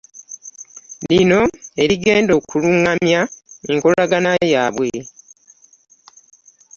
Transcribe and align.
Lino 1.09 1.41
erigenda 1.83 2.31
okulungamya 2.39 3.21
enkolagana 3.71 4.31
yaabwe. 4.53 4.91